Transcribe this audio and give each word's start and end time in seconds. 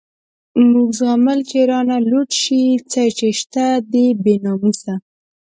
موږ 0.71 0.89
زغمل 0.99 1.39
چی 1.49 1.59
رانه 1.69 1.97
لوټ 2.09 2.29
شی، 2.41 2.63
څه 2.91 3.01
چی 3.17 3.29
شته 3.39 3.65
دی 3.91 4.05
بی 4.23 4.35
ناموسه 4.45 4.93